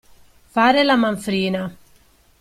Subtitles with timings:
[0.53, 1.61] Fare la manfrina.